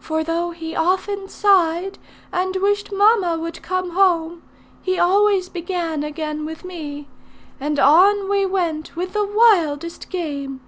For 0.00 0.24
though 0.24 0.50
he 0.50 0.74
often 0.74 1.28
sighed 1.28 2.00
and 2.32 2.56
wished 2.56 2.90
mamma 2.90 3.38
would 3.38 3.62
come 3.62 3.90
home, 3.90 4.42
he 4.82 4.98
always 4.98 5.48
began 5.48 6.02
again 6.02 6.44
with 6.44 6.64
me; 6.64 7.06
and 7.60 7.78
on 7.78 8.28
we 8.28 8.44
went 8.44 8.96
with 8.96 9.12
the 9.12 9.24
wildest 9.24 10.10
games. 10.10 10.60